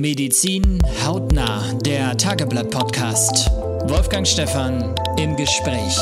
[0.00, 3.50] Medizin hautnah, der Tageblatt-Podcast.
[3.88, 5.98] Wolfgang Stephan im Gespräch.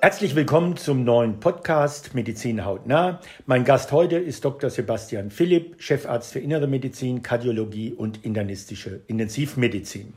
[0.00, 3.20] Herzlich willkommen zum neuen Podcast Medizin hautnah.
[3.46, 4.70] Mein Gast heute ist Dr.
[4.70, 10.14] Sebastian Philipp, Chefarzt für Innere Medizin, Kardiologie und internistische Intensivmedizin.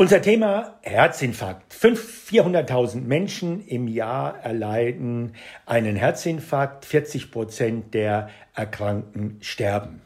[0.00, 1.74] Unser Thema Herzinfarkt.
[1.74, 5.34] 400.000 Menschen im Jahr erleiden
[5.66, 6.86] einen Herzinfarkt.
[6.86, 10.00] 40 Prozent der Erkrankten sterben.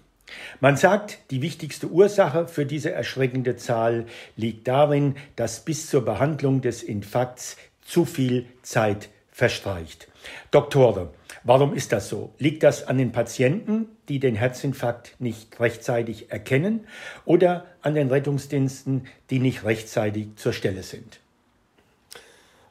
[0.59, 6.61] Man sagt, die wichtigste Ursache für diese erschreckende Zahl liegt darin, dass bis zur Behandlung
[6.61, 10.09] des Infarkts zu viel Zeit verstreicht.
[10.51, 11.13] Doktore,
[11.45, 12.33] warum ist das so?
[12.39, 16.87] Liegt das an den Patienten, die den Herzinfarkt nicht rechtzeitig erkennen
[17.25, 21.21] oder an den Rettungsdiensten, die nicht rechtzeitig zur Stelle sind?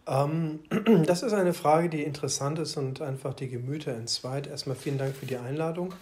[0.07, 0.59] Ähm,
[1.05, 4.47] das ist eine Frage, die interessant ist und einfach die Gemüter entzweit.
[4.47, 5.93] Erstmal vielen Dank für die Einladung.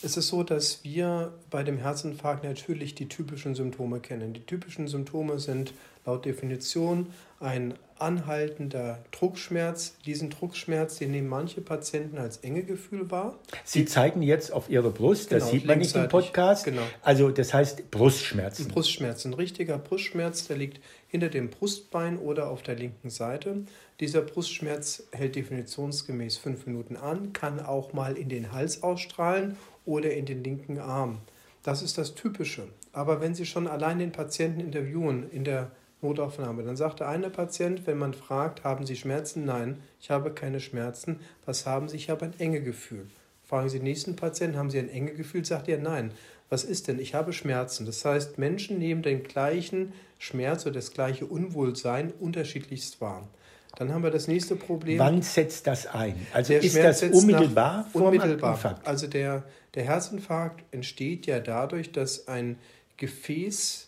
[0.00, 4.32] Es ist so, dass wir bei dem Herzinfarkt natürlich die typischen Symptome kennen.
[4.32, 5.72] Die typischen Symptome sind
[6.08, 7.06] laut Definition
[7.38, 9.96] ein anhaltender Druckschmerz.
[10.06, 13.38] Diesen Druckschmerz, den nehmen manche Patienten als Engegefühl wahr.
[13.64, 16.64] Sie zeigen jetzt auf Ihre Brust, das genau, sieht man nicht im Podcast.
[16.64, 16.82] Genau.
[17.02, 18.66] Also das heißt Brustschmerzen.
[18.66, 23.64] Ein Brustschmerz, ein richtiger Brustschmerz, der liegt hinter dem Brustbein oder auf der linken Seite.
[24.00, 30.12] Dieser Brustschmerz hält definitionsgemäß fünf Minuten an, kann auch mal in den Hals ausstrahlen oder
[30.12, 31.18] in den linken Arm.
[31.62, 32.68] Das ist das Typische.
[32.92, 35.70] Aber wenn Sie schon allein den Patienten interviewen in der
[36.00, 36.62] Notaufnahme.
[36.62, 39.44] Dann sagt der eine Patient, wenn man fragt, haben Sie Schmerzen?
[39.44, 41.20] Nein, ich habe keine Schmerzen.
[41.44, 41.96] Was haben Sie?
[41.96, 43.06] Ich habe ein enge Gefühl.
[43.44, 45.44] Fragen Sie den nächsten Patienten, haben Sie ein enge Gefühl?
[45.44, 46.12] Sagt er nein.
[46.50, 46.98] Was ist denn?
[46.98, 47.84] Ich habe Schmerzen.
[47.84, 53.28] Das heißt, Menschen nehmen den gleichen Schmerz oder das gleiche Unwohlsein unterschiedlichst wahr.
[53.76, 54.98] Dann haben wir das nächste Problem.
[54.98, 56.26] Wann setzt das ein?
[56.32, 57.86] Also der ist Schmerz das unmittelbar?
[57.92, 58.80] Unmittelbar.
[58.84, 62.56] Also der, der Herzinfarkt entsteht ja dadurch, dass ein
[62.96, 63.87] Gefäß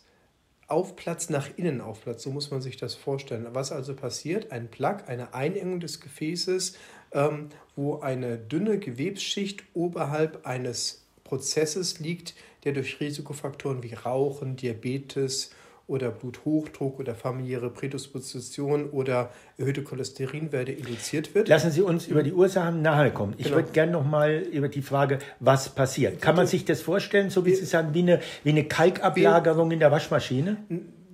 [0.70, 2.22] Aufplatz nach innen aufplatzt.
[2.22, 3.47] So muss man sich das vorstellen.
[3.53, 4.53] Was also passiert?
[4.53, 6.76] Ein Plaque, eine Einengung des Gefäßes,
[7.12, 15.50] ähm, wo eine dünne Gewebsschicht oberhalb eines Prozesses liegt, der durch Risikofaktoren wie Rauchen, Diabetes
[15.91, 21.49] oder Bluthochdruck oder familiäre Prädisposition oder erhöhte Cholesterinwerte induziert wird.
[21.49, 23.34] Lassen Sie uns über die Ursachen nahe kommen.
[23.39, 23.56] Ich genau.
[23.56, 26.23] würde gerne noch mal über die Frage, was passiert.
[26.23, 29.81] Kann man sich das vorstellen, so wie Sie sagen, wie eine, wie eine Kalkablagerung in
[29.81, 30.59] der Waschmaschine?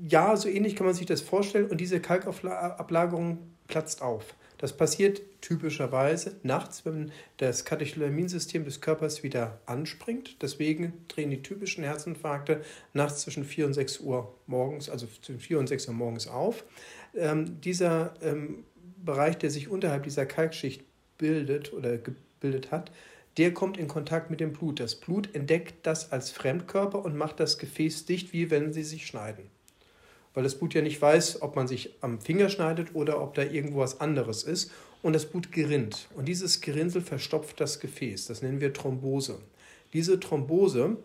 [0.06, 1.66] Ja, so ähnlich kann man sich das vorstellen.
[1.70, 4.34] Und diese Kalkablagerung platzt auf.
[4.58, 10.42] Das passiert typischerweise nachts, wenn das Katecholaminsystem des Körpers wieder anspringt.
[10.42, 12.62] Deswegen drehen die typischen Herzinfarkte
[12.92, 16.64] nachts zwischen 4 und 6 Uhr morgens, also zwischen 4 und 6 Uhr morgens auf.
[17.14, 18.64] Ähm, dieser ähm,
[19.04, 20.82] Bereich, der sich unterhalb dieser Kalkschicht
[21.18, 22.90] bildet oder gebildet hat,
[23.36, 24.80] der kommt in Kontakt mit dem Blut.
[24.80, 29.06] Das Blut entdeckt das als Fremdkörper und macht das Gefäß dicht, wie wenn sie sich
[29.06, 29.50] schneiden
[30.36, 33.42] weil das Blut ja nicht weiß, ob man sich am Finger schneidet oder ob da
[33.42, 34.70] irgendwo was anderes ist.
[35.02, 36.08] Und das Blut gerinnt.
[36.14, 38.26] Und dieses Gerinnsel verstopft das Gefäß.
[38.26, 39.38] Das nennen wir Thrombose.
[39.94, 40.98] Diese Thrombose,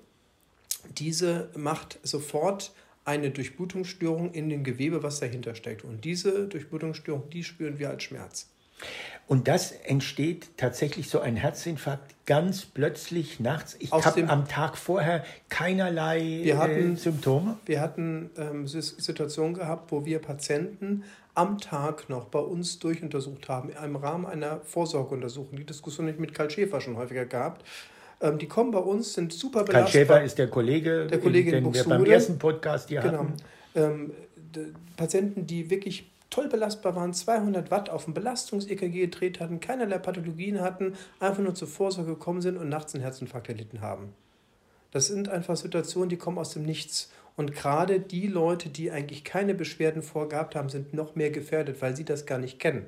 [0.97, 2.73] diese macht sofort
[3.05, 5.85] eine Durchblutungsstörung in dem Gewebe, was dahinter steckt.
[5.85, 8.49] Und diese Durchblutungsstörung, die spüren wir als Schmerz.
[9.27, 13.77] Und das entsteht tatsächlich so ein Herzinfarkt ganz plötzlich nachts.
[13.79, 17.57] Ich habe am Tag vorher keinerlei wir hatten, äh, Symptome.
[17.65, 23.69] Wir hatten ähm, Situationen gehabt, wo wir Patienten am Tag noch bei uns durchuntersucht haben,
[23.69, 25.57] im Rahmen einer Vorsorgeuntersuchung.
[25.57, 27.65] Die Diskussion habe ich mit Karl Schäfer schon häufiger gehabt.
[28.19, 29.83] Ähm, die kommen bei uns, sind super belastbar.
[29.83, 33.19] Karl Schäfer ist der Kollege, der Kollege den wir beim ersten Podcast hier genau.
[33.19, 33.33] hatten.
[33.75, 34.11] Ähm,
[34.97, 40.61] Patienten, die wirklich toll belastbar waren, 200 Watt auf dem Belastungs-EKG gedreht hatten, keinerlei Pathologien
[40.61, 44.13] hatten, einfach nur zur Vorsorge gekommen sind und nachts einen Herzinfarkt erlitten haben.
[44.89, 47.11] Das sind einfach Situationen, die kommen aus dem Nichts.
[47.37, 51.95] Und gerade die Leute, die eigentlich keine Beschwerden vorgehabt haben, sind noch mehr gefährdet, weil
[51.95, 52.87] sie das gar nicht kennen.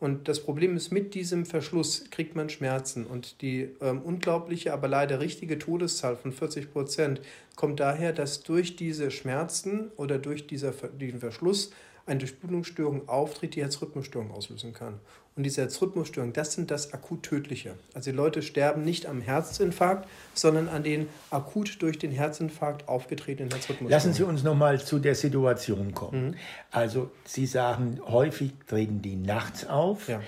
[0.00, 3.04] Und das Problem ist, mit diesem Verschluss kriegt man Schmerzen.
[3.04, 7.20] Und die ähm, unglaubliche, aber leider richtige Todeszahl von 40 Prozent
[7.56, 11.72] kommt daher, dass durch diese Schmerzen oder durch dieser, diesen Verschluss
[12.08, 15.00] eine Durchblutungsstörung auftritt, die Herzrhythmusstörung auslösen kann.
[15.36, 17.74] Und diese Herzrhythmusstörungen, das sind das akut Tödliche.
[17.94, 23.50] Also die Leute sterben nicht am Herzinfarkt, sondern an den akut durch den Herzinfarkt aufgetretenen
[23.50, 23.90] Herzrhythmusstörungen.
[23.90, 26.30] Lassen Sie uns nochmal zu der Situation kommen.
[26.30, 26.34] Mhm.
[26.72, 30.08] Also Sie sagen, häufig treten die nachts auf.
[30.08, 30.20] Ja.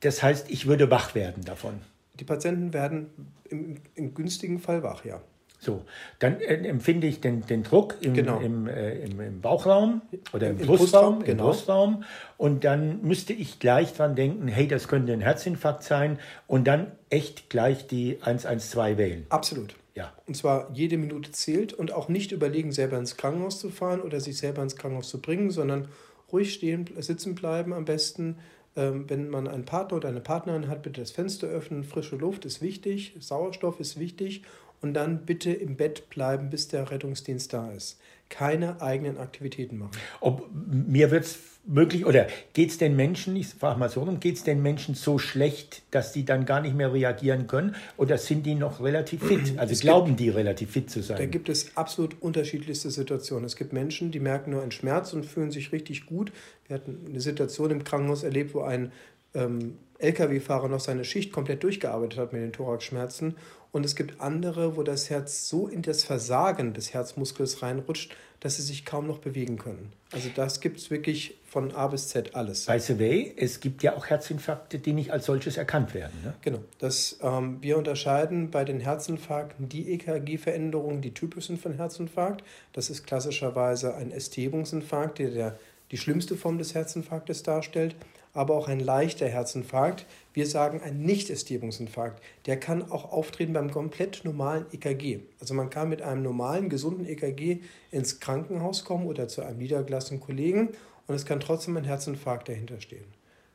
[0.00, 1.80] Das heißt, ich würde wach werden davon.
[2.20, 3.08] Die Patienten werden
[3.48, 5.22] im, im günstigen Fall wach, ja.
[5.66, 5.82] So,
[6.20, 8.38] dann äh, empfinde ich den, den Druck im, genau.
[8.38, 10.00] im, äh, im, im, Bauchraum
[10.32, 11.30] oder im, Im Brustraum, genau.
[11.30, 12.04] im Brustraum
[12.36, 16.92] und dann müsste ich gleich dran denken, hey, das könnte ein Herzinfarkt sein und dann
[17.10, 19.26] echt gleich die 112 wählen.
[19.28, 19.74] Absolut.
[19.96, 20.12] Ja.
[20.28, 24.20] Und zwar jede Minute zählt und auch nicht überlegen, selber ins Krankenhaus zu fahren oder
[24.20, 25.88] sich selber ins Krankenhaus zu bringen, sondern
[26.30, 28.36] ruhig stehen, sitzen bleiben am besten.
[28.76, 31.82] Ähm, wenn man einen Partner oder eine Partnerin hat, bitte das Fenster öffnen.
[31.82, 34.42] Frische Luft ist wichtig, Sauerstoff ist wichtig
[34.80, 37.98] und dann bitte im Bett bleiben, bis der Rettungsdienst da ist.
[38.28, 39.92] Keine eigenen Aktivitäten machen.
[40.20, 44.20] Ob, mir wird es möglich, oder geht es den Menschen, ich frage mal so rum,
[44.20, 47.74] geht es den Menschen so schlecht, dass die dann gar nicht mehr reagieren können?
[47.96, 49.54] Oder sind die noch relativ fit?
[49.58, 51.18] Also es glauben gibt, die relativ fit zu sein?
[51.18, 53.44] Da gibt es absolut unterschiedlichste Situationen.
[53.44, 56.32] Es gibt Menschen, die merken nur einen Schmerz und fühlen sich richtig gut.
[56.66, 58.92] Wir hatten eine Situation im Krankenhaus erlebt, wo ein
[59.34, 63.36] ähm, Lkw-Fahrer noch seine Schicht komplett durchgearbeitet hat mit den Thoraxschmerzen
[63.72, 68.56] und es gibt andere, wo das Herz so in das Versagen des Herzmuskels reinrutscht, dass
[68.56, 69.92] sie sich kaum noch bewegen können.
[70.12, 72.66] Also das gibt es wirklich von A bis Z alles.
[72.66, 76.14] By the way, es gibt ja auch Herzinfarkte, die nicht als solches erkannt werden.
[76.24, 76.34] Ne?
[76.42, 76.60] Genau.
[76.78, 82.44] Das, ähm, wir unterscheiden bei den Herzinfarkten die EKG-Veränderungen, die typisch sind für einen Herzinfarkt.
[82.72, 85.58] Das ist klassischerweise ein Ästhebungsinfarkt, der, der
[85.90, 87.94] die schlimmste Form des Herzinfarktes darstellt
[88.36, 90.04] aber auch ein leichter Herzinfarkt.
[90.34, 92.22] Wir sagen ein Nicht-Ästierungsinfarkt.
[92.44, 95.20] Der kann auch auftreten beim komplett normalen EKG.
[95.40, 97.60] Also man kann mit einem normalen, gesunden EKG
[97.90, 100.68] ins Krankenhaus kommen oder zu einem niedergelassenen Kollegen
[101.06, 103.06] und es kann trotzdem ein Herzinfarkt dahinter stehen.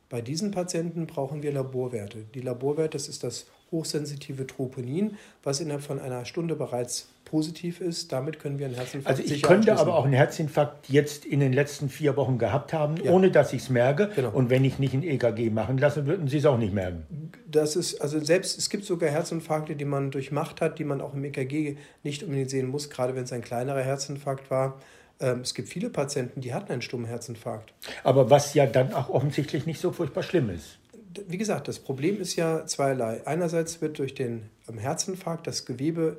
[0.09, 2.25] Bei diesen Patienten brauchen wir Laborwerte.
[2.33, 8.11] Die Laborwerte, das ist das hochsensitive Troponin, was innerhalb von einer Stunde bereits positiv ist.
[8.11, 11.53] Damit können wir einen Herzinfarkt Also ich könnte aber auch einen Herzinfarkt jetzt in den
[11.53, 13.09] letzten vier Wochen gehabt haben, ja.
[13.09, 14.11] ohne dass ich es merke.
[14.13, 14.29] Genau.
[14.31, 17.31] Und wenn ich nicht ein EKG machen lasse, würden Sie es auch nicht merken.
[17.49, 21.13] Das ist, also selbst, es gibt sogar Herzinfarkte, die man durchmacht hat, die man auch
[21.13, 24.79] im EKG nicht unbedingt sehen muss, gerade wenn es ein kleinerer Herzinfarkt war.
[25.21, 27.73] Ähm, es gibt viele Patienten, die hatten einen stummen Herzinfarkt.
[28.03, 30.81] Aber was ja dann auch offensichtlich nicht so furchtbar schlimm ist
[31.27, 33.21] wie gesagt, das Problem ist ja zweierlei.
[33.25, 36.17] Einerseits wird durch den Herzinfarkt das Gewebe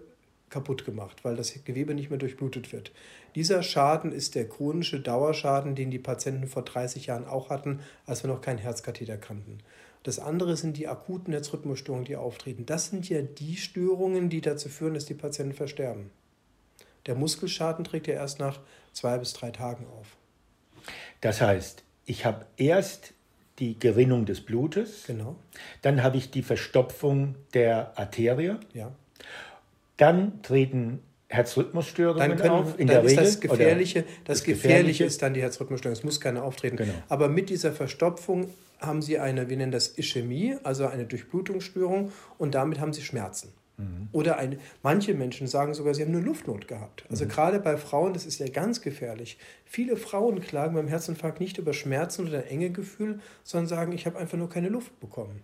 [0.53, 2.93] kaputt gemacht, weil das Gewebe nicht mehr durchblutet wird.
[3.35, 8.23] Dieser Schaden ist der chronische Dauerschaden, den die Patienten vor 30 Jahren auch hatten, als
[8.23, 9.59] wir noch keinen Herzkatheter kannten.
[10.05, 12.67] Das andere sind die akuten Herzrhythmusstörungen, die auftreten.
[12.67, 16.11] Das sind ja die Störungen, die dazu führen, dass die Patienten versterben.
[17.07, 18.61] Der Muskelschaden trägt ja erst nach
[18.93, 20.17] zwei bis drei Tagen auf.
[21.21, 23.15] Das heißt, ich habe erst
[23.59, 25.37] die Gerinnung des Blutes, genau.
[25.83, 28.93] dann habe ich die Verstopfung der Arterie, ja.
[30.03, 33.17] Dann treten Herzrhythmusstörungen können, auf, in der Regel.
[33.17, 35.97] Das Gefährliche, das, Gefährliche ist dann die Herzrhythmusstörung.
[35.97, 36.77] Es muss keine auftreten.
[36.77, 36.93] Genau.
[37.09, 38.49] Aber mit dieser Verstopfung
[38.81, 43.53] haben Sie eine, wir nennen das Ischämie, also eine Durchblutungsstörung und damit haben Sie Schmerzen.
[43.79, 44.09] Mhm.
[44.13, 47.05] Oder eine, manche Menschen sagen sogar, sie haben nur Luftnot gehabt.
[47.09, 47.29] Also mhm.
[47.29, 49.39] gerade bei Frauen, das ist ja ganz gefährlich.
[49.65, 54.07] Viele Frauen klagen beim Herzinfarkt nicht über Schmerzen oder ein enge Gefühl, sondern sagen, ich
[54.07, 55.43] habe einfach nur keine Luft bekommen.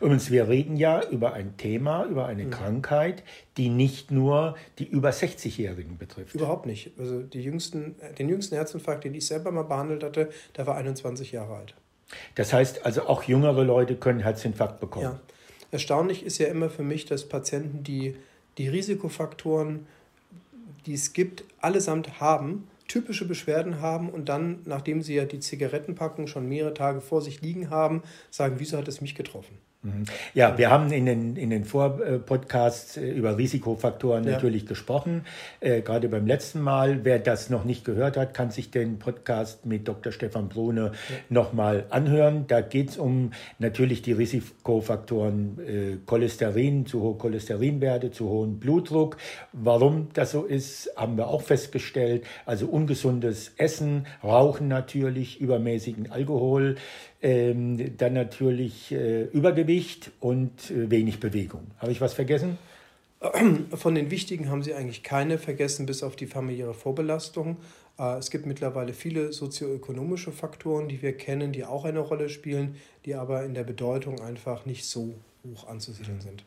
[0.00, 2.50] Übrigens, wir reden ja über ein Thema, über eine mhm.
[2.50, 3.22] Krankheit,
[3.56, 6.34] die nicht nur die über 60-Jährigen betrifft.
[6.34, 6.92] Überhaupt nicht.
[6.98, 11.56] Also jüngsten, den jüngsten Herzinfarkt, den ich selber mal behandelt hatte, der war 21 Jahre
[11.56, 11.74] alt.
[12.34, 15.04] Das heißt also, auch jüngere Leute können Herzinfarkt bekommen.
[15.04, 15.20] Ja.
[15.70, 18.16] Erstaunlich ist ja immer für mich, dass Patienten, die
[18.58, 19.86] die Risikofaktoren,
[20.86, 26.26] die es gibt, allesamt haben, typische Beschwerden haben und dann, nachdem sie ja die Zigarettenpackung
[26.26, 29.58] schon mehrere Tage vor sich liegen haben, sagen, wieso hat es mich getroffen?
[29.86, 30.04] Mhm.
[30.34, 34.32] Ja, wir haben in den, in den Vorpodcasts äh, über Risikofaktoren ja.
[34.32, 35.24] natürlich gesprochen.
[35.60, 37.04] Äh, gerade beim letzten Mal.
[37.04, 40.12] Wer das noch nicht gehört hat, kann sich den Podcast mit Dr.
[40.12, 41.16] Stefan Brune ja.
[41.28, 42.46] nochmal anhören.
[42.48, 49.16] Da geht es um natürlich die Risikofaktoren äh, Cholesterin, zu hohe Cholesterinwerte, zu hohen Blutdruck.
[49.52, 52.24] Warum das so ist, haben wir auch festgestellt.
[52.44, 56.76] Also ungesundes Essen, Rauchen natürlich, übermäßigen Alkohol,
[57.96, 61.66] dann natürlich äh, Übergewicht und äh, wenig Bewegung.
[61.78, 62.58] Habe ich was vergessen?
[63.74, 67.56] Von den wichtigen haben Sie eigentlich keine vergessen, bis auf die familiäre Vorbelastung.
[67.98, 72.76] Äh, es gibt mittlerweile viele sozioökonomische Faktoren, die wir kennen, die auch eine Rolle spielen,
[73.04, 75.14] die aber in der Bedeutung einfach nicht so
[75.50, 76.44] hoch anzusiedeln sind.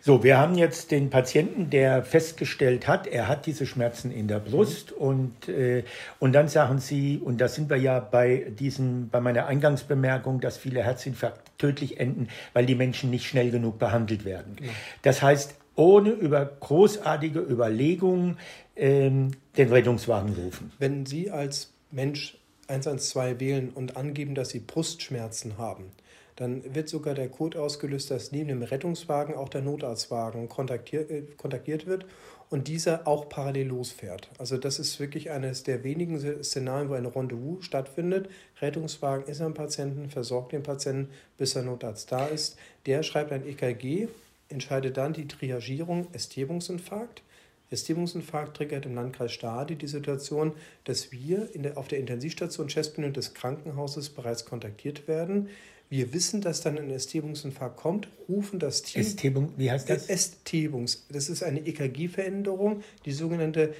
[0.00, 4.38] So, wir haben jetzt den Patienten, der festgestellt hat, er hat diese Schmerzen in der
[4.38, 5.06] Brust mhm.
[5.06, 5.84] und, äh,
[6.20, 10.56] und dann sagen Sie, und da sind wir ja bei, diesen, bei meiner Eingangsbemerkung, dass
[10.56, 14.56] viele Herzinfarkte tödlich enden, weil die Menschen nicht schnell genug behandelt werden.
[14.60, 14.68] Mhm.
[15.02, 18.38] Das heißt, ohne über großartige Überlegungen
[18.74, 20.72] ähm, den Rettungswagen rufen.
[20.78, 25.92] Wenn Sie als Mensch 112 wählen und angeben, dass Sie Brustschmerzen haben,
[26.34, 31.22] dann wird sogar der Code ausgelöst, dass neben dem Rettungswagen auch der Notarztwagen kontaktiert, äh,
[31.36, 32.04] kontaktiert wird
[32.50, 34.28] und dieser auch parallel losfährt.
[34.38, 38.28] Also das ist wirklich eines der wenigen Szenarien, wo ein Rendezvous stattfindet.
[38.60, 42.56] Rettungswagen ist am Patienten, versorgt den Patienten, bis der Notarzt da ist.
[42.84, 44.08] Der schreibt ein EKG
[44.48, 47.22] entscheidet dann die Triagierung Ästhebungsinfarkt.
[47.70, 50.52] Ästhebungsinfarkt triggert im Landkreis Stade die Situation,
[50.84, 55.48] dass wir der, auf der Intensivstation Chestbühne des Krankenhauses bereits kontaktiert werden.
[55.88, 59.02] Wir wissen, dass dann ein Ästhebungsinfarkt kommt, rufen das Team.
[59.02, 60.08] Ästhebung, wie heißt das?
[60.08, 61.06] Ästhebungs.
[61.10, 62.82] Das ist eine EKG-Veränderung.
[63.04, 63.74] Die sogenannte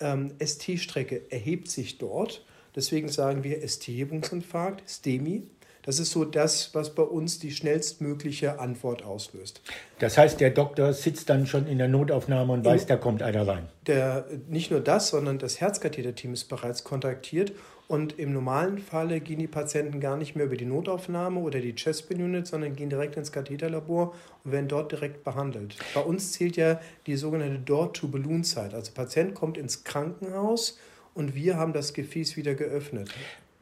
[0.00, 2.44] ähm, ST-Strecke erhebt sich dort.
[2.76, 5.42] Deswegen sagen wir ST-Hebungsinfarkt, STEMI.
[5.88, 9.62] Das ist so das, was bei uns die schnellstmögliche Antwort auslöst.
[10.00, 13.48] Das heißt, der Doktor sitzt dann schon in der Notaufnahme und weiß, da kommt einer
[13.48, 13.70] rein.
[13.86, 17.52] Der, nicht nur das, sondern das Herzkatheterteam ist bereits kontaktiert
[17.86, 21.74] und im normalen Falle gehen die Patienten gar nicht mehr über die Notaufnahme oder die
[21.74, 24.14] Chestpin Unit, sondern gehen direkt ins Katheterlabor
[24.44, 25.74] und werden dort direkt behandelt.
[25.94, 28.74] Bei uns zählt ja die sogenannte Door-to-Balloon-Zeit.
[28.74, 30.78] Also der Patient kommt ins Krankenhaus
[31.14, 33.08] und wir haben das Gefäß wieder geöffnet.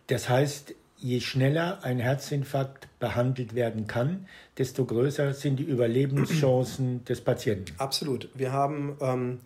[0.09, 4.26] Das heißt, je schneller ein Herzinfarkt behandelt werden kann,
[4.58, 7.72] desto größer sind die Überlebenschancen des Patienten.
[7.78, 8.28] Absolut.
[8.34, 9.38] Wir haben, ähm,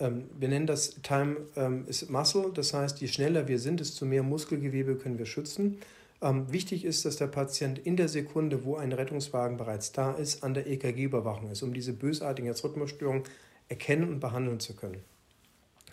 [0.00, 4.04] ähm, wir nennen das Time ähm, is Muscle, das heißt, je schneller wir sind, desto
[4.04, 5.78] mehr Muskelgewebe können wir schützen.
[6.22, 10.42] Ähm, wichtig ist, dass der Patient in der Sekunde, wo ein Rettungswagen bereits da ist,
[10.42, 13.24] an der EKG-Überwachung ist, um diese bösartigen Herzrhythmusstörungen
[13.68, 15.02] erkennen und behandeln zu können.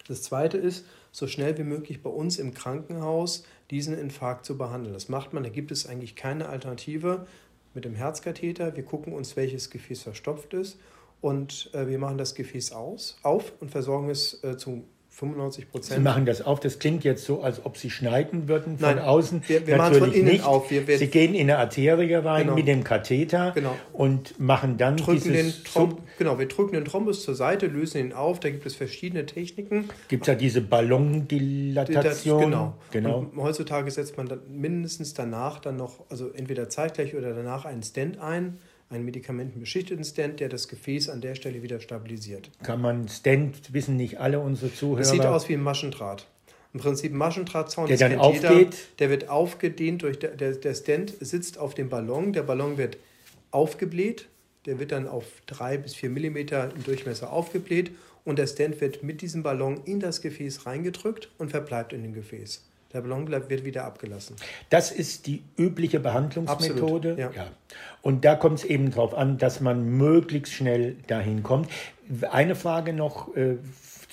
[0.07, 3.43] Das zweite ist, so schnell wie möglich bei uns im Krankenhaus
[3.73, 4.93] diesen Infarkt zu behandeln.
[4.93, 7.25] Das macht man, da gibt es eigentlich keine Alternative
[7.73, 8.75] mit dem Herzkatheter.
[8.75, 10.77] Wir gucken uns, welches Gefäß verstopft ist
[11.21, 14.83] und äh, wir machen das Gefäß aus, auf und versorgen es äh, zu
[15.15, 15.97] 95 Prozent.
[15.99, 16.59] Sie machen das auf.
[16.59, 19.43] Das klingt jetzt so, als ob Sie schneiden würden von Nein, außen.
[19.47, 20.43] Wir, wir machen von innen nicht.
[20.43, 20.71] auf.
[20.71, 22.55] Wir, wir Sie gehen in eine Arterie rein Genau.
[22.55, 23.75] mit dem Katheter Genau.
[23.93, 25.63] und machen dann drücken den dieses.
[25.63, 28.39] Throm genau, wir drücken den Thrombus zur Seite, lösen ihn auf.
[28.39, 29.87] Da gibt es verschiedene Techniken.
[30.07, 32.41] Gibt es ja diese Ballondilatation.
[32.41, 32.73] Genau.
[32.91, 33.17] genau.
[33.19, 37.83] Und heutzutage setzt man dann mindestens danach dann noch, also entweder zeitgleich oder danach einen
[37.83, 38.57] Stent ein,
[38.93, 42.49] einen medikamentenbeschichteten Stent, der das Gefäß an der Stelle wieder stabilisiert.
[42.63, 45.01] Kann man Stent, wissen nicht alle unsere Zuhörer.
[45.01, 46.27] Es sieht aus wie ein Maschendraht.
[46.73, 47.87] Im Prinzip ein Maschendrahtzaun.
[47.87, 48.49] Der das dann kennt jeder.
[48.49, 48.77] aufgeht?
[48.99, 52.33] Der wird aufgedehnt durch der, der, der Stent sitzt auf dem Ballon.
[52.33, 52.97] Der Ballon wird
[53.51, 54.27] aufgebläht.
[54.65, 57.91] Der wird dann auf drei bis vier Millimeter im Durchmesser aufgebläht
[58.23, 62.13] und der Stent wird mit diesem Ballon in das Gefäß reingedrückt und verbleibt in dem
[62.13, 62.63] Gefäß.
[62.93, 64.35] Der Ballon bleibt, wird wieder abgelassen.
[64.69, 67.11] Das ist die übliche Behandlungsmethode.
[67.11, 67.47] Absolut, ja.
[68.01, 71.69] Und da kommt es eben darauf an, dass man möglichst schnell dahin kommt.
[72.29, 73.57] Eine Frage noch äh,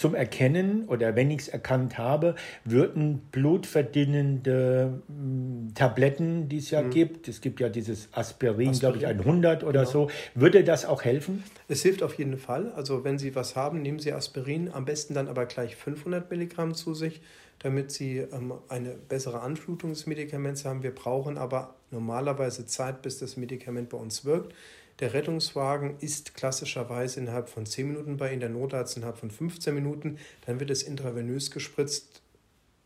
[0.01, 2.35] zum Erkennen oder wenn ich es erkannt habe,
[2.65, 9.07] würden blutverdünnende mh, Tabletten, die es ja gibt, es gibt ja dieses Aspirin, glaube ich,
[9.07, 9.29] Aspirin.
[9.29, 11.45] 100 oder so, würde das auch helfen?
[11.69, 12.73] Es hilft auf jeden Fall.
[12.73, 16.75] Also wenn Sie was haben, nehmen Sie Aspirin, am besten dann aber gleich 500 Milligramm
[16.75, 17.21] zu sich,
[17.61, 20.83] damit Sie ähm, eine bessere Anflutung des Medikaments haben.
[20.83, 24.55] Wir brauchen aber normalerweise Zeit, bis das Medikament bei uns wirkt.
[24.99, 29.75] Der Rettungswagen ist klassischerweise innerhalb von 10 Minuten bei Ihnen, der Notarzt innerhalb von 15
[29.75, 30.19] Minuten.
[30.47, 32.21] Dann wird es intravenös gespritzt.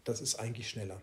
[0.05, 1.01] Das ist eigentlich schneller.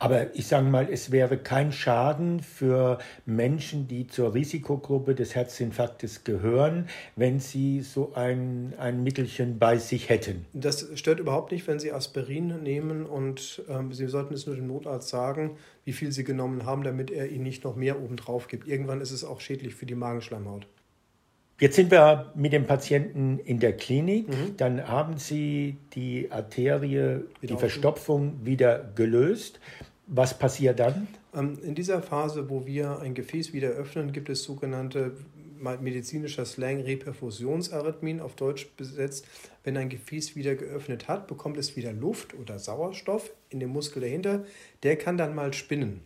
[0.00, 6.24] Aber ich sage mal, es wäre kein Schaden für Menschen, die zur Risikogruppe des Herzinfarktes
[6.24, 10.46] gehören, wenn sie so ein, ein Mittelchen bei sich hätten.
[10.52, 14.66] Das stört überhaupt nicht, wenn Sie Aspirin nehmen und ähm, Sie sollten es nur dem
[14.66, 18.66] Notarzt sagen, wie viel Sie genommen haben, damit er Ihnen nicht noch mehr obendrauf gibt.
[18.66, 20.66] Irgendwann ist es auch schädlich für die Magenschleimhaut.
[21.60, 24.28] Jetzt sind wir mit dem Patienten in der Klinik.
[24.28, 24.56] Mhm.
[24.56, 29.60] Dann haben Sie die Arterie, die Wieder Verstopfung wieder gelöst.
[30.06, 31.06] Was passiert dann?
[31.34, 35.12] Ähm, in dieser Phase, wo wir ein Gefäß wieder öffnen, gibt es sogenannte
[35.60, 39.26] medizinischer Slang Reperfusionsarrhythmien, auf Deutsch besetzt.
[39.62, 44.00] Wenn ein Gefäß wieder geöffnet hat, bekommt es wieder Luft oder Sauerstoff in dem Muskel
[44.00, 44.44] dahinter.
[44.82, 46.00] Der kann dann mal spinnen.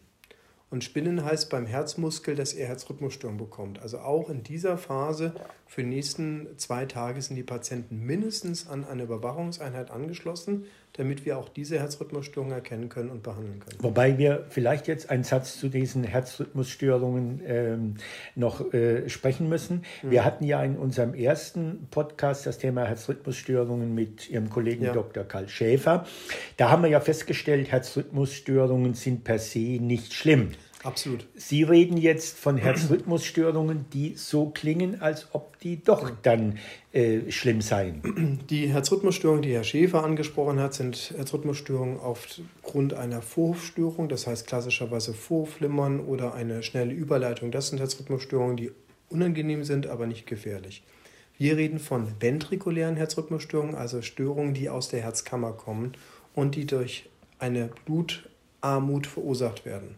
[0.75, 3.81] Und Spinnen heißt beim Herzmuskel, dass er Herzrhythmusstörungen bekommt.
[3.81, 5.33] Also auch in dieser Phase
[5.69, 10.65] für die nächsten zwei Tage sind die Patienten mindestens an eine Überwachungseinheit angeschlossen,
[10.95, 13.79] damit wir auch diese Herzrhythmusstörungen erkennen können und behandeln können.
[13.83, 17.95] Wobei wir vielleicht jetzt einen Satz zu diesen Herzrhythmusstörungen ähm,
[18.35, 19.85] noch äh, sprechen müssen.
[20.03, 20.11] Mhm.
[20.11, 24.93] Wir hatten ja in unserem ersten Podcast das Thema Herzrhythmusstörungen mit Ihrem Kollegen Ja.
[24.93, 25.23] Dr.
[25.23, 26.05] Karl Schäfer.
[26.57, 30.51] Da haben wir ja festgestellt, Herzrhythmusstörungen sind per se nicht schlimm.
[30.85, 31.27] Absolut.
[31.35, 36.59] Sie reden jetzt von Herzrhythmusstörungen, die so klingen, als ob die doch dann
[36.93, 38.39] äh, schlimm seien.
[38.51, 45.15] Die Herzrhythmusstörungen, die Herr Schäfer angesprochen hat, sind Herzrhythmusstörungen aufgrund einer Vorhofstörung, das heißt klassischerweise
[45.15, 47.51] Vorflimmern oder eine schnelle Überleitung.
[47.51, 48.71] Das sind Herzrhythmusstörungen, die
[49.09, 50.83] unangenehm sind, aber nicht gefährlich.
[51.39, 55.93] Wir reden von ventrikulären Herzrhythmusstörungen, also Störungen, die aus der Herzkammer kommen
[56.35, 59.97] und die durch eine Blutarmut verursacht werden.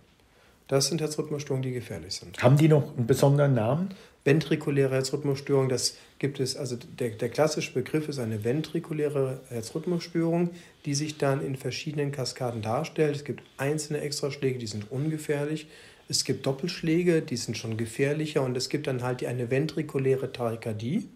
[0.68, 2.42] Das sind Herzrhythmusstörungen, die gefährlich sind.
[2.42, 3.90] Haben die noch einen besonderen Namen?
[4.24, 10.50] Ventrikuläre Herzrhythmusstörung, das gibt es, also der, der klassische Begriff ist eine ventrikuläre Herzrhythmusstörung,
[10.84, 13.14] die sich dann in verschiedenen Kaskaden darstellt.
[13.14, 15.68] Es gibt einzelne Extraschläge, die sind ungefährlich.
[16.08, 21.08] Es gibt Doppelschläge, die sind schon gefährlicher und es gibt dann halt eine ventrikuläre Tachykardie.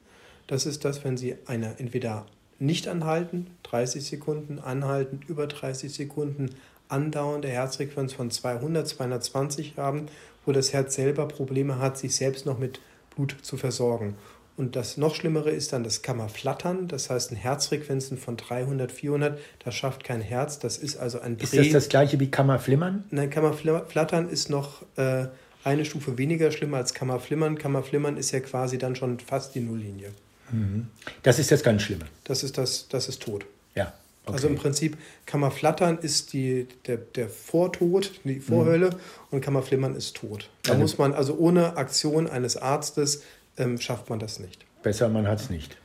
[0.47, 2.27] Das ist das, wenn Sie eine entweder
[2.61, 6.51] nicht anhalten, 30 Sekunden, anhalten, über 30 Sekunden,
[6.91, 10.07] andauernde Herzfrequenz von 200, 220 haben,
[10.45, 12.81] wo das Herz selber Probleme hat, sich selbst noch mit
[13.15, 14.17] Blut zu versorgen.
[14.57, 19.75] Und das noch Schlimmere ist dann das Kammerflattern, das heißt Herzfrequenzen von 300, 400, das
[19.75, 21.39] schafft kein Herz, das ist also ein.
[21.39, 23.05] Ist das das gleiche wie Kammerflimmern?
[23.11, 25.29] Nein, Kammerflattern ist noch äh,
[25.65, 27.57] eine Stufe weniger schlimm als Kammerflimmern.
[27.57, 30.11] Kammerflimmern ist ja quasi dann schon fast die Nulllinie.
[30.51, 30.89] Mhm.
[31.23, 32.05] Das ist das ganz Schlimme.
[32.25, 33.47] Das ist, das, das ist tot.
[33.75, 33.93] Ja.
[34.31, 34.37] Okay.
[34.37, 34.97] Also im Prinzip
[35.27, 38.97] Kammerflattern ist die, der, der Vortod, die Vorhölle mhm.
[39.31, 40.49] und Kammerflimmern ist tot.
[40.63, 43.23] Da also muss man, also ohne Aktion eines Arztes
[43.57, 44.65] ähm, schafft man das nicht.
[44.83, 45.77] Besser, man hat es nicht.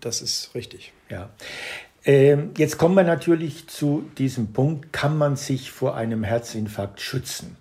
[0.00, 0.92] Das ist richtig.
[1.10, 1.30] Ja.
[2.04, 7.56] Ähm, jetzt kommen wir natürlich zu diesem Punkt, kann man sich vor einem Herzinfarkt schützen?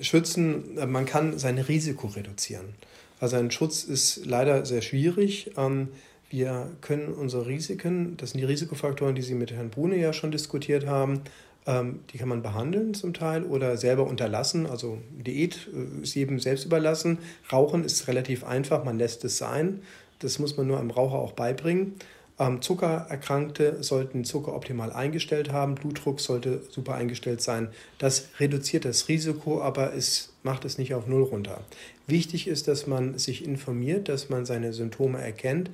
[0.01, 2.75] Schützen, äh, man kann sein Risiko reduzieren.
[3.21, 5.53] Also ein Schutz ist leider sehr schwierig.
[5.57, 5.89] Ähm,
[6.33, 10.31] wir können unsere Risiken, das sind die Risikofaktoren, die Sie mit Herrn Brune ja schon
[10.31, 11.21] diskutiert haben,
[11.67, 14.67] ähm, die kann man behandeln zum Teil oder selber unterlassen.
[14.67, 17.19] Also Diät äh, ist jedem selbst überlassen.
[17.53, 19.83] Rauchen ist relativ einfach, man lässt es sein.
[20.19, 21.95] Das muss man nur einem Raucher auch beibringen.
[22.39, 27.69] Ähm, Zuckererkrankte sollten Zucker optimal eingestellt haben, Blutdruck sollte super eingestellt sein.
[27.99, 31.61] Das reduziert das Risiko, aber es macht es nicht auf Null runter.
[32.07, 35.71] Wichtig ist, dass man sich informiert, dass man seine Symptome erkennt.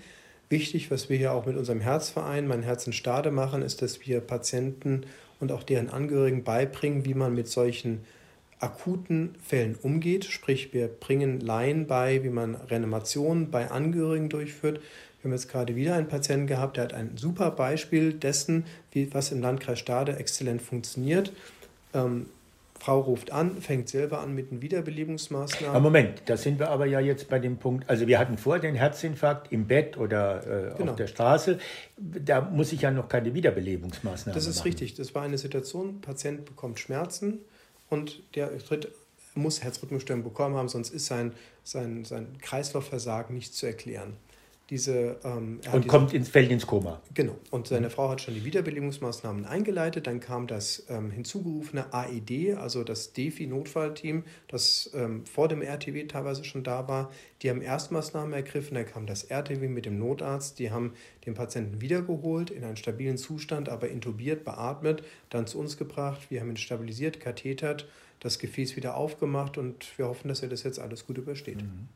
[0.50, 4.06] Wichtig, was wir hier auch mit unserem Herzverein, mein Herz in Stade machen, ist, dass
[4.06, 5.04] wir Patienten
[5.40, 8.00] und auch deren Angehörigen beibringen, wie man mit solchen
[8.58, 10.24] akuten Fällen umgeht.
[10.24, 14.80] Sprich, wir bringen Laien bei, wie man Reanimationen bei Angehörigen durchführt.
[15.20, 19.12] Wir haben jetzt gerade wieder einen Patienten gehabt, der hat ein super Beispiel dessen, wie,
[19.12, 21.32] was im Landkreis Stade exzellent funktioniert.
[21.92, 22.26] Ähm,
[22.80, 25.74] Frau ruft an, fängt selber an mit den Wiederbelebungsmaßnahmen.
[25.74, 28.58] Aber Moment, da sind wir aber ja jetzt bei dem Punkt, also wir hatten vor
[28.58, 30.92] den Herzinfarkt im Bett oder äh, genau.
[30.92, 31.58] auf der Straße,
[31.96, 34.68] da muss ich ja noch keine Wiederbelebungsmaßnahmen Das ist machen.
[34.68, 37.40] richtig, das war eine Situation, Patient bekommt Schmerzen
[37.90, 38.88] und der tritt,
[39.34, 41.32] muss Herzrhythmusstörung bekommen haben, sonst ist sein,
[41.64, 44.16] sein, sein Kreislaufversagen nicht zu erklären.
[44.70, 47.00] Diese, ähm, und diese, kommt ins, fällt ins Koma.
[47.14, 47.36] Genau.
[47.50, 50.06] Und seine Frau hat schon die Wiederbelebungsmaßnahmen eingeleitet.
[50.06, 56.44] Dann kam das ähm, hinzugerufene AED, also das DEFI-Notfallteam, das ähm, vor dem RTW teilweise
[56.44, 57.10] schon da war.
[57.40, 58.74] Die haben Erstmaßnahmen ergriffen.
[58.74, 60.58] Dann kam das RTW mit dem Notarzt.
[60.58, 60.92] Die haben
[61.24, 66.30] den Patienten wiedergeholt, in einen stabilen Zustand, aber intubiert, beatmet, dann zu uns gebracht.
[66.30, 67.88] Wir haben ihn stabilisiert, kathetert,
[68.20, 71.62] das Gefäß wieder aufgemacht und wir hoffen, dass er das jetzt alles gut übersteht.
[71.62, 71.88] Mhm.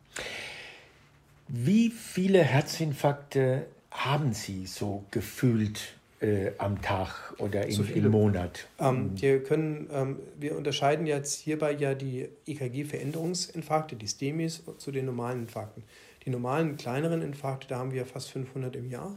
[1.55, 8.67] Wie viele Herzinfarkte haben Sie so gefühlt äh, am Tag oder in, im Monat?
[8.79, 15.05] Ähm, wir, können, ähm, wir unterscheiden jetzt hierbei ja die EKG-Veränderungsinfarkte, die STEMIs, zu den
[15.05, 15.85] normalen Infarkten.
[16.25, 19.15] Die normalen kleineren Infarkte, da haben wir fast 500 im Jahr.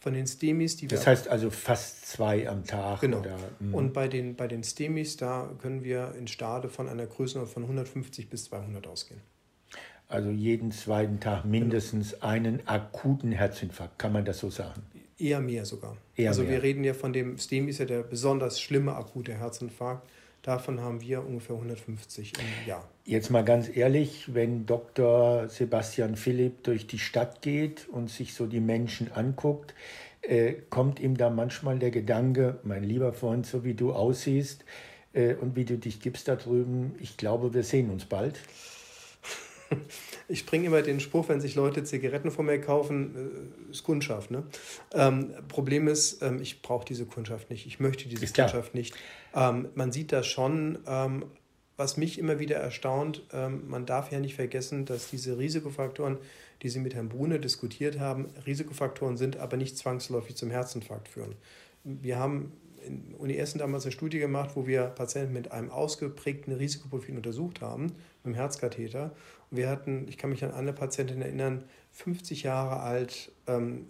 [0.00, 3.00] Von den STEMIs, die Das heißt also fast zwei am Tag.
[3.00, 3.20] Genau.
[3.20, 3.74] Oder, hm.
[3.74, 7.62] Und bei den, bei den STEMIs, da können wir in Stade von einer Größe von
[7.62, 9.22] 150 bis 200 ausgehen.
[10.10, 14.82] Also jeden zweiten Tag mindestens einen akuten Herzinfarkt, kann man das so sagen?
[15.16, 15.96] Eher mehr sogar.
[16.16, 16.50] Eher also mehr.
[16.50, 20.08] wir reden ja von dem STEM ist ja der besonders schlimme akute Herzinfarkt.
[20.42, 22.88] Davon haben wir ungefähr 150 im Jahr.
[23.04, 25.48] Jetzt mal ganz ehrlich, wenn Dr.
[25.48, 29.74] Sebastian Philipp durch die Stadt geht und sich so die Menschen anguckt,
[30.22, 34.64] äh, kommt ihm da manchmal der Gedanke, mein lieber Freund, so wie du aussiehst
[35.12, 38.40] äh, und wie du dich gibst da drüben, ich glaube, wir sehen uns bald.
[40.28, 43.14] Ich bringe immer den Spruch, wenn sich Leute Zigaretten von mir kaufen,
[43.68, 44.30] äh, ist Kundschaft.
[44.30, 44.44] Ne?
[44.92, 47.66] Ähm, Problem ist, ähm, ich brauche diese Kundschaft nicht.
[47.66, 48.94] Ich möchte diese Kundschaft nicht.
[49.34, 50.78] Ähm, man sieht das schon.
[50.86, 51.24] Ähm,
[51.76, 56.18] was mich immer wieder erstaunt, ähm, man darf ja nicht vergessen, dass diese Risikofaktoren,
[56.60, 61.36] die Sie mit Herrn Brune diskutiert haben, Risikofaktoren sind, aber nicht zwangsläufig zum Herzinfarkt führen.
[61.84, 62.52] Wir haben
[62.90, 67.60] in Uni Essen damals eine Studie gemacht, wo wir Patienten mit einem ausgeprägten Risikoprofil untersucht
[67.60, 69.12] haben, mit dem Herzkatheter.
[69.50, 73.86] Und wir hatten, ich kann mich an eine Patientin erinnern, 50 Jahre alt, ähm,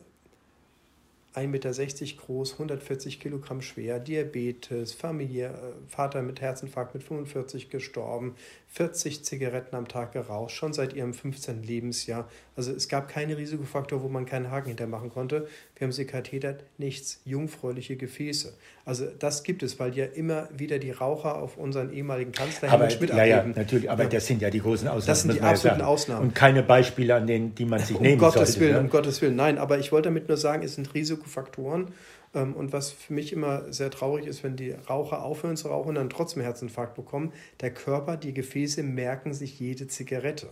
[1.34, 8.34] 1,60 Meter groß, 140 Kilogramm schwer, Diabetes, Familie, äh, Vater mit Herzinfarkt mit 45 gestorben,
[8.72, 11.62] 40 Zigaretten am Tag geraucht, schon seit ihrem 15.
[11.62, 12.28] Lebensjahr.
[12.56, 15.48] Also es gab keine Risikofaktor, wo man keinen Haken hintermachen konnte.
[15.76, 18.52] Wir haben sie kathetert, nichts, jungfräuliche Gefäße.
[18.84, 22.90] Also das gibt es, weil ja immer wieder die Raucher auf unseren ehemaligen Kanzler aber,
[22.90, 24.08] Schmidt ja, ja, natürlich, aber ja.
[24.08, 25.06] das sind ja die großen Ausnahmen.
[25.06, 26.28] Das sind die absoluten ja Ausnahmen.
[26.28, 28.60] Und keine Beispiele, an denen, die man sich um nehmen Gottes sollte.
[28.60, 28.80] Willen, ne?
[28.80, 31.92] Um Gottes Willen, nein, aber ich wollte damit nur sagen, es sind Risikofaktoren.
[32.35, 35.90] Ähm, und was für mich immer sehr traurig ist, wenn die Raucher aufhören zu rauchen
[35.90, 40.48] und dann trotzdem Herzinfarkt bekommen, der Körper, die Gefäße merken sich jede Zigarette.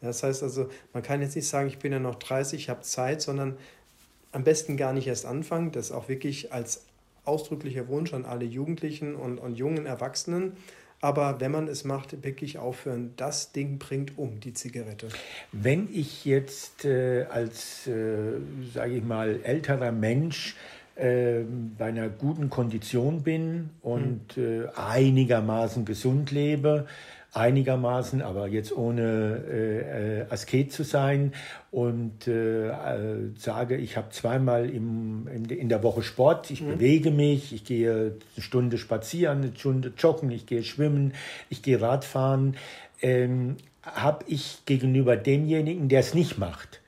[0.00, 2.80] Das heißt also, man kann jetzt nicht sagen, ich bin ja noch 30, ich habe
[2.80, 3.58] Zeit, sondern
[4.32, 5.72] am besten gar nicht erst anfangen.
[5.72, 6.84] Das auch wirklich als
[7.24, 10.56] ausdrücklicher Wunsch an alle Jugendlichen und, und jungen Erwachsenen.
[11.00, 13.14] Aber wenn man es macht, wirklich aufhören.
[13.16, 15.08] Das Ding bringt um, die Zigarette.
[15.50, 18.38] Wenn ich jetzt äh, als, äh,
[18.72, 20.56] sage ich mal, älterer Mensch
[20.96, 21.40] äh,
[21.78, 24.68] bei einer guten Kondition bin und hm.
[24.76, 26.86] einigermaßen gesund lebe,
[27.32, 31.32] einigermaßen, aber jetzt ohne äh, äh, Asket zu sein.
[31.70, 36.72] Und äh, äh, sage, ich habe zweimal im, in, in, der Woche Sport, ich mhm.
[36.72, 41.14] bewege mich, ich gehe eine Stunde spazieren, eine Stunde joggen, ich gehe schwimmen,
[41.48, 42.56] ich gehe Radfahren,
[43.02, 46.79] ähm, habe ich gegenüber demjenigen, der es nicht macht,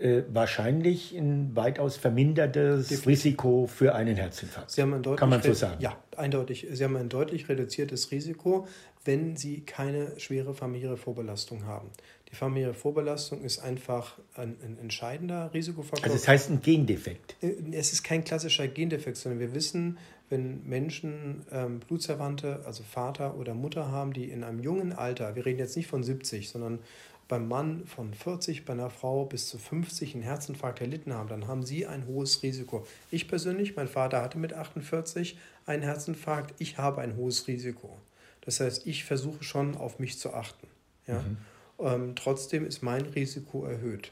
[0.00, 3.06] äh, wahrscheinlich ein weitaus vermindertes Definitiv.
[3.06, 4.70] Risiko für einen Herzinfarkt.
[4.70, 5.80] Sie haben ein Kann man so sagen?
[5.80, 6.66] Ja, eindeutig.
[6.70, 8.66] Sie haben ein deutlich reduziertes Risiko
[9.08, 11.88] wenn sie keine schwere familiäre Vorbelastung haben.
[12.30, 16.04] Die familiäre Vorbelastung ist einfach ein, ein, entscheidender Risikofaktor.
[16.04, 17.36] Also das heißt ein Gendefekt?
[17.40, 19.96] Äh, es ist kein klassischer Gendefekt, sondern wir wissen,
[20.28, 25.46] wenn Menschen ähm, Blutsverwandte, also Vater oder Mutter haben, die in einem jungen Alter, wir
[25.46, 26.80] reden jetzt nicht von 70, sondern
[27.28, 31.46] beim Mann von 40, bei einer Frau bis zu 50 einen Herzinfarkt erlitten haben, dann
[31.46, 32.86] haben sie ein hohes Risiko.
[33.10, 37.98] Ich persönlich, mein Vater hatte mit 48 einen Herzinfarkt, ich habe ein hohes Risiko.
[38.40, 40.66] Das heißt, ich versuche schon auf mich zu achten.
[41.06, 41.20] Ja?
[41.20, 41.36] Mhm.
[41.80, 44.10] Ähm, trotzdem ist mein Risiko erhöht.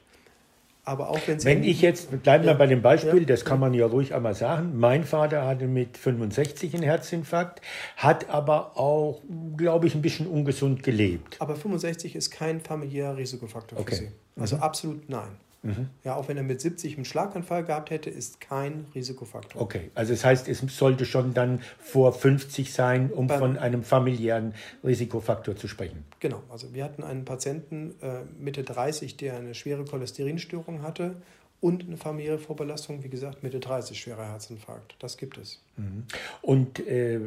[0.87, 3.59] Aber auch wenn, wenn ich jetzt, bleiben wir ja, bei dem Beispiel, ja, das kann
[3.59, 4.79] man ja ruhig einmal sagen.
[4.79, 7.61] Mein Vater hatte mit 65 einen Herzinfarkt,
[7.97, 9.21] hat aber auch,
[9.57, 11.41] glaube ich, ein bisschen ungesund gelebt.
[11.41, 13.97] Aber 65 ist kein familiärer Risikofaktor okay.
[13.97, 14.09] für Sie.
[14.39, 14.63] Also mhm.
[14.63, 15.37] absolut nein.
[15.63, 15.89] Mhm.
[16.05, 19.61] Ja, auch wenn er mit 70 einen Schlaganfall gehabt hätte, ist kein Risikofaktor.
[19.61, 23.83] Okay, also das heißt, es sollte schon dann vor 50 sein, um Beim, von einem
[23.83, 26.05] familiären Risikofaktor zu sprechen.
[26.21, 31.17] Genau, also wir hatten einen Patienten äh, Mitte 30, der eine schwere Cholesterinstörung hatte
[31.61, 34.95] und eine familiäre Vorbelastung, wie gesagt, Mitte 30 schwerer Herzinfarkt.
[34.99, 35.63] Das gibt es.
[35.77, 36.05] Mhm.
[36.43, 37.21] Und äh,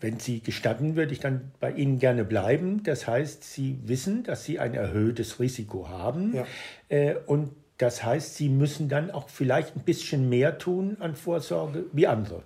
[0.00, 2.82] wenn Sie gestatten, würde ich dann bei Ihnen gerne bleiben.
[2.82, 6.46] Das heißt, Sie wissen, dass Sie ein erhöhtes Risiko haben ja.
[6.88, 11.84] äh, und das heißt, Sie müssen dann auch vielleicht ein bisschen mehr tun an Vorsorge
[11.92, 12.42] wie andere.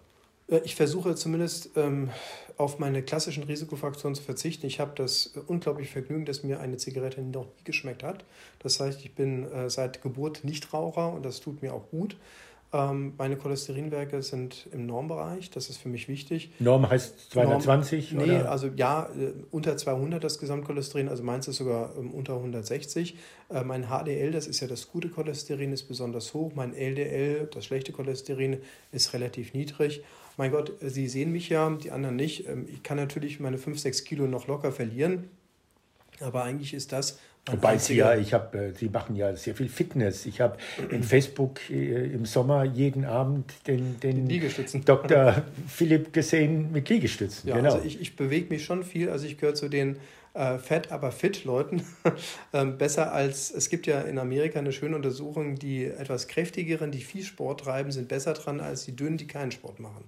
[0.48, 2.10] Äh, ich versuche zumindest ähm,
[2.56, 4.66] auf meine klassischen Risikofaktoren zu verzichten.
[4.66, 8.24] Ich habe das unglaubliche Vergnügen, dass mir eine Zigarette noch nie geschmeckt hat.
[8.60, 12.16] Das heißt, ich bin äh, seit Geburt Nichtraucher und das tut mir auch gut.
[12.74, 16.52] Ähm, meine Cholesterinwerte sind im Normbereich, das ist für mich wichtig.
[16.58, 18.12] Norm heißt 220?
[18.12, 18.50] Norm, nee, oder?
[18.50, 23.18] also ja, äh, unter 200 das Gesamtcholesterin, also meins ist sogar ähm, unter 160.
[23.50, 26.52] Äh, mein HDL, das ist ja das gute Cholesterin, ist besonders hoch.
[26.54, 28.58] Mein LDL, das schlechte Cholesterin,
[28.90, 30.02] ist relativ niedrig.
[30.38, 32.48] Mein Gott, Sie sehen mich ja, die anderen nicht.
[32.48, 35.28] Ähm, ich kann natürlich meine 5, 6 Kilo noch locker verlieren.
[36.20, 39.68] Aber eigentlich ist das, Wobei Sie ja, ich habe, äh, Sie machen ja sehr viel
[39.68, 40.26] Fitness.
[40.26, 40.58] Ich habe
[40.90, 44.28] in Facebook äh, im Sommer jeden Abend den, den
[44.84, 45.42] Dr.
[45.66, 47.48] Philipp gesehen mit Liegestützen.
[47.48, 47.74] Ja, genau.
[47.74, 49.10] also ich, ich bewege mich schon viel.
[49.10, 49.96] Also ich gehöre zu den
[50.34, 51.82] äh, fett, aber fit Leuten.
[52.52, 57.00] ähm, besser als, es gibt ja in Amerika eine schöne Untersuchung, die etwas kräftigeren, die
[57.00, 60.04] viel Sport treiben, sind besser dran als die dünnen, die keinen Sport machen.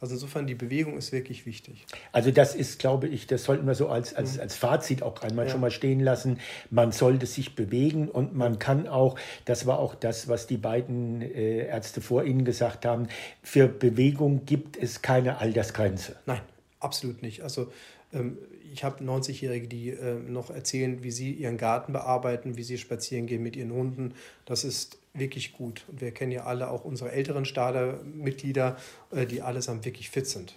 [0.00, 1.86] Also insofern, die Bewegung ist wirklich wichtig.
[2.12, 4.40] Also das ist, glaube ich, das sollten wir so als, als, mhm.
[4.42, 5.52] als Fazit auch einmal ja.
[5.52, 6.38] schon mal stehen lassen.
[6.70, 11.22] Man sollte sich bewegen und man kann auch, das war auch das, was die beiden
[11.22, 13.08] äh, Ärzte vor Ihnen gesagt haben,
[13.42, 16.16] für Bewegung gibt es keine Altersgrenze.
[16.26, 16.40] Nein,
[16.80, 17.42] absolut nicht.
[17.42, 17.72] Also
[18.12, 18.38] ähm,
[18.72, 23.26] ich habe 90-Jährige, die äh, noch erzählen, wie sie ihren Garten bearbeiten, wie sie spazieren
[23.26, 24.14] gehen mit ihren Hunden.
[24.46, 25.84] Das ist wirklich gut.
[25.88, 28.76] Und wir kennen ja alle auch unsere älteren Stader-Mitglieder,
[29.12, 30.54] äh, die allesamt wirklich fit sind.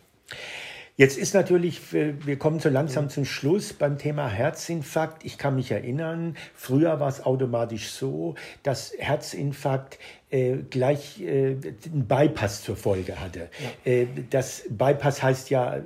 [0.97, 5.23] Jetzt ist natürlich, wir kommen so langsam zum Schluss beim Thema Herzinfarkt.
[5.23, 8.33] Ich kann mich erinnern, früher war es automatisch so,
[8.63, 9.99] dass Herzinfarkt
[10.31, 11.55] äh, gleich äh,
[11.86, 13.49] einen Bypass zur Folge hatte.
[13.86, 13.91] Ja.
[13.91, 15.81] Äh, das Bypass heißt ja,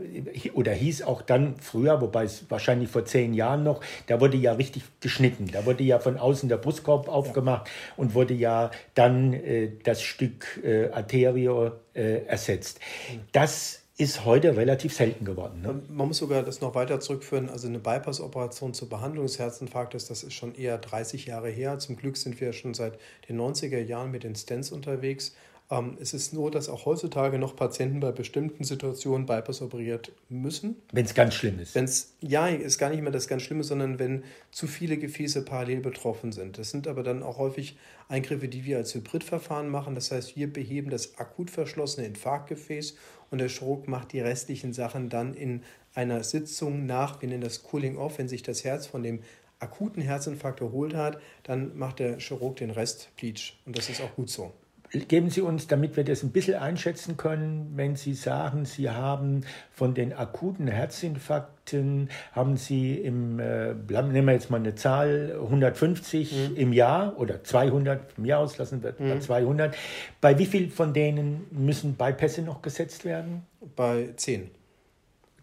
[0.53, 4.53] oder hieß auch dann früher, wobei es wahrscheinlich vor zehn Jahren noch, da wurde ja
[4.53, 5.49] richtig geschnitten.
[5.51, 7.73] Da wurde ja von außen der Brustkorb aufgemacht ja.
[7.97, 12.79] und wurde ja dann äh, das Stück äh, Arterio äh, ersetzt.
[13.11, 13.19] Mhm.
[13.33, 15.61] Das ist heute relativ selten geworden.
[15.61, 15.79] Ne?
[15.87, 17.49] Man muss sogar das noch weiter zurückführen.
[17.49, 21.77] Also eine Bypass-Operation zur Behandlung des Herzinfarktes, das ist schon eher 30 Jahre her.
[21.77, 22.97] Zum Glück sind wir schon seit
[23.29, 25.35] den 90er Jahren mit den Stents unterwegs.
[25.71, 30.75] Ähm, es ist nur, dass auch heutzutage noch Patienten bei bestimmten Situationen Bypass operiert müssen.
[30.91, 31.73] Wenn es ganz schlimm ist.
[31.73, 35.79] Wenn's, ja, ist gar nicht mehr das ganz Schlimme, sondern wenn zu viele Gefäße parallel
[35.79, 36.57] betroffen sind.
[36.57, 37.77] Das sind aber dann auch häufig
[38.09, 39.95] Eingriffe, die wir als Hybridverfahren machen.
[39.95, 42.95] Das heißt, wir beheben das akut verschlossene Infarktgefäß
[43.29, 45.63] und der Chirurg macht die restlichen Sachen dann in
[45.95, 47.21] einer Sitzung nach.
[47.21, 49.21] Wir nennen das Cooling Off, wenn sich das Herz von dem
[49.59, 53.57] akuten Herzinfarkt erholt hat, dann macht der Chirurg den Rest Bleach.
[53.65, 54.51] Und das ist auch gut so.
[54.93, 59.45] Geben Sie uns, damit wir das ein bisschen einschätzen können, wenn Sie sagen, Sie haben
[59.71, 66.49] von den akuten Herzinfarkten, haben Sie im, äh, nehmen wir jetzt mal eine Zahl, 150
[66.49, 66.55] mhm.
[66.57, 69.09] im Jahr oder 200, im Jahr auslassen wird mhm.
[69.09, 69.77] bei 200.
[70.19, 73.43] Bei wie viel von denen müssen Bypässe noch gesetzt werden?
[73.77, 74.51] Bei 10.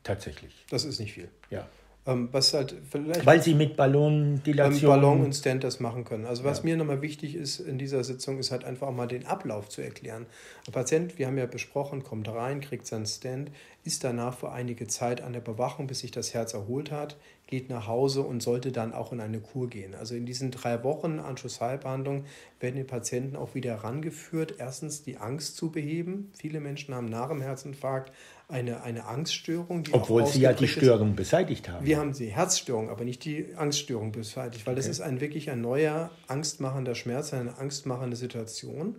[0.03, 0.67] Tatsächlich.
[0.69, 1.29] Das ist nicht viel.
[1.49, 1.67] Ja.
[2.09, 4.91] Ähm, was halt vielleicht Weil sie mit Ballondilation.
[4.91, 6.25] Ballon und Stent das machen können.
[6.25, 6.65] Also was ja.
[6.65, 9.83] mir nochmal wichtig ist in dieser Sitzung, ist halt einfach auch mal den Ablauf zu
[9.83, 10.25] erklären.
[10.67, 13.51] Der Patient, wir haben ja besprochen, kommt rein, kriegt seinen Stent,
[13.85, 17.69] ist danach für einige Zeit an der Bewachung, bis sich das Herz erholt hat, geht
[17.69, 19.95] nach Hause und sollte dann auch in eine Kur gehen.
[19.95, 22.25] Also in diesen drei Wochen Anschlussheilbehandlung
[22.59, 26.33] werden die Patienten auch wieder herangeführt, erstens die Angst zu beheben.
[26.39, 28.13] Viele Menschen haben nach dem Herzinfarkt
[28.49, 29.85] eine, eine Angststörung.
[29.93, 31.85] Obwohl sie ja die Störung beseitigt haben.
[31.85, 34.81] Wir haben die Herzstörung, aber nicht die Angststörung beseitigt, weil okay.
[34.81, 38.97] das ist ein wirklich ein neuer angstmachender Schmerz, eine angstmachende Situation.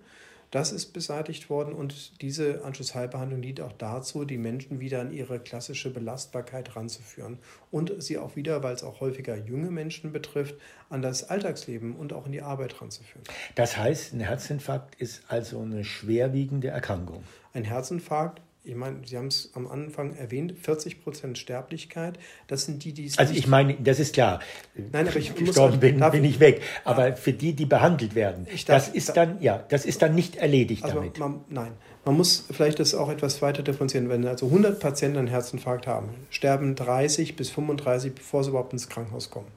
[0.52, 5.40] Das ist beseitigt worden und diese Anschlussheilbehandlung dient auch dazu, die Menschen wieder an ihre
[5.40, 7.38] klassische Belastbarkeit ranzuführen
[7.70, 10.56] und sie auch wieder, weil es auch häufiger junge Menschen betrifft,
[10.90, 13.24] an das Alltagsleben und auch in die Arbeit ranzuführen.
[13.54, 17.24] Das heißt, ein Herzinfarkt ist also eine schwerwiegende Erkrankung.
[17.54, 22.84] Ein Herzinfarkt ich meine, Sie haben es am Anfang erwähnt, 40 Prozent Sterblichkeit, das sind
[22.84, 24.40] die, die es Also ich meine, das ist klar.
[24.76, 26.62] Nein, aber ich gestorben muss, bin, bin ich weg.
[26.86, 27.16] Aber ja.
[27.16, 30.84] für die, die behandelt werden, darf, das ist dann, ja, das ist dann nicht erledigt
[30.84, 31.18] also damit.
[31.18, 31.72] Man, nein,
[32.06, 34.10] man muss vielleicht das auch etwas weiter differenzieren.
[34.10, 38.88] Wenn also 100 Patienten einen Herzinfarkt haben, sterben 30 bis 35, bevor sie überhaupt ins
[38.88, 39.48] Krankenhaus kommen.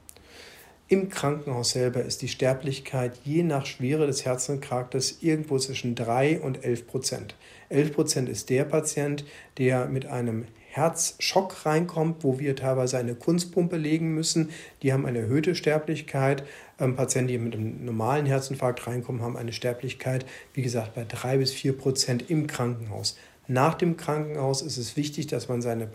[0.93, 6.63] Im Krankenhaus selber ist die Sterblichkeit je nach Schwere des Herzinfarktes irgendwo zwischen 3 und
[6.63, 7.35] 11 Prozent.
[7.69, 9.25] 11 Prozent ist der Patient,
[9.57, 14.51] der mit einem Herzschock reinkommt, wo wir teilweise eine Kunstpumpe legen müssen.
[14.83, 16.43] Die haben eine erhöhte Sterblichkeit.
[16.79, 21.39] Ähm, Patienten, die mit einem normalen Herzinfarkt reinkommen, haben eine Sterblichkeit, wie gesagt, bei 3
[21.39, 23.17] bis 4 Prozent im Krankenhaus.
[23.47, 25.87] Nach dem Krankenhaus ist es wichtig, dass man seine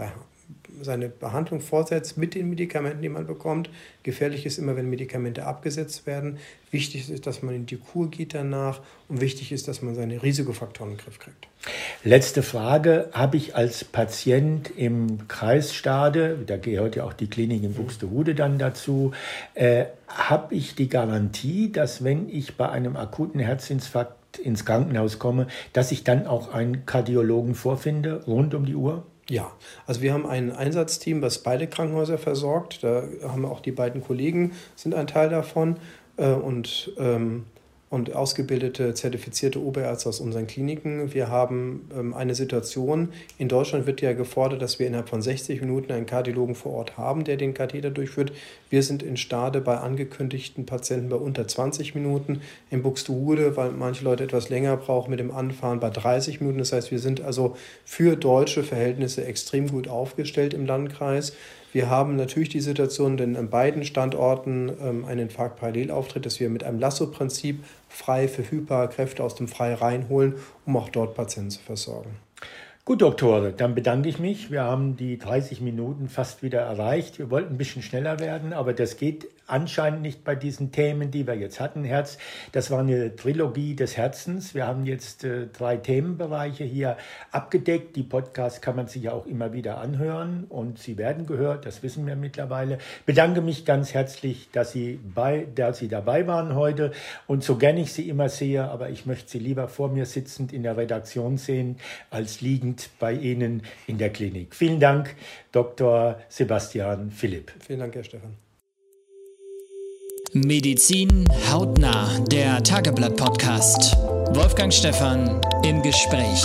[0.83, 3.71] seine Behandlung fortsetzt mit den Medikamenten, die man bekommt.
[4.03, 6.39] Gefährlich ist immer, wenn Medikamente abgesetzt werden.
[6.71, 10.23] Wichtig ist, dass man in die Kur geht danach und wichtig ist, dass man seine
[10.23, 11.49] Risikofaktoren in den Griff kriegt.
[12.05, 13.09] Letzte Frage.
[13.13, 18.59] Habe ich als Patient im Kreisstade, da gehört ja auch die Klinik in Buxtehude dann
[18.59, 19.13] dazu,
[19.55, 25.47] äh, habe ich die Garantie, dass wenn ich bei einem akuten Herzinfarkt ins Krankenhaus komme,
[25.73, 29.05] dass ich dann auch einen Kardiologen vorfinde, rund um die Uhr?
[29.31, 29.53] Ja,
[29.87, 32.83] also wir haben ein Einsatzteam, was beide Krankenhäuser versorgt.
[32.83, 35.77] Da haben auch die beiden Kollegen, sind ein Teil davon.
[36.17, 37.45] Äh, und ähm,
[37.91, 41.15] und ausgebildete, zertifizierte Oberärzte aus unseren Kliniken.
[41.15, 45.61] Wir haben ähm, eine Situation, in Deutschland wird ja gefordert, dass wir innerhalb von 60
[45.63, 48.33] Minuten einen Kardiologen vor Ort haben, der den Katheter durchführt.
[48.69, 54.05] Wir sind in Stade bei angekündigten Patienten bei unter 20 Minuten, in Buxtehude, weil manche
[54.05, 56.59] Leute etwas länger brauchen mit dem Anfahren, bei 30 Minuten.
[56.59, 61.33] Das heißt, wir sind also für deutsche Verhältnisse extrem gut aufgestellt im Landkreis.
[61.73, 66.41] Wir haben natürlich die Situation, denn an beiden Standorten ähm, ein Infarkt parallel auftritt, dass
[66.41, 71.51] wir mit einem Lasso-Prinzip frei verfügbare Kräfte aus dem Frei reinholen, um auch dort Patienten
[71.51, 72.11] zu versorgen.
[72.89, 74.51] Gut, Doktore, dann bedanke ich mich.
[74.51, 77.19] Wir haben die 30 Minuten fast wieder erreicht.
[77.19, 81.27] Wir wollten ein bisschen schneller werden, aber das geht anscheinend nicht bei diesen Themen, die
[81.27, 81.85] wir jetzt hatten.
[81.85, 82.17] Herz,
[82.53, 84.55] das war eine Trilogie des Herzens.
[84.55, 86.97] Wir haben jetzt äh, drei Themenbereiche hier
[87.31, 87.97] abgedeckt.
[87.97, 91.67] Die Podcasts kann man sich ja auch immer wieder anhören und sie werden gehört.
[91.67, 92.79] Das wissen wir mittlerweile.
[93.05, 96.93] Bedanke mich ganz herzlich, dass Sie bei, dass Sie dabei waren heute
[97.27, 100.55] und so gern ich Sie immer sehe, aber ich möchte Sie lieber vor mir sitzend
[100.55, 101.77] in der Redaktion sehen
[102.11, 104.55] als liegend Abend bei Ihnen in der Klinik.
[104.55, 105.15] Vielen Dank,
[105.53, 106.19] Dr.
[106.29, 107.53] Sebastian Philipp.
[107.67, 108.37] Vielen Dank, Herr Stefan.
[110.33, 113.97] Medizin hautnah, der Tageblatt-Podcast.
[114.35, 116.45] Wolfgang Stephan im Gespräch.